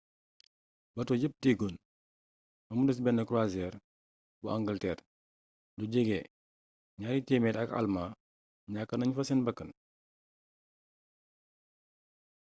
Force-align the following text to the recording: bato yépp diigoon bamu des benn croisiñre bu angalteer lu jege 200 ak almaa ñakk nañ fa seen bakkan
bato 0.97 1.13
yépp 1.21 1.33
diigoon 1.41 1.75
bamu 2.65 2.83
des 2.87 2.99
benn 3.03 3.19
croisiñre 3.29 3.75
bu 4.41 4.47
angalteer 4.57 4.99
lu 5.77 5.83
jege 5.93 6.19
200 6.99 7.61
ak 7.63 7.69
almaa 7.79 8.09
ñakk 8.73 8.91
nañ 8.99 9.09
fa 9.15 9.23
seen 9.27 9.41
bakkan 9.45 9.69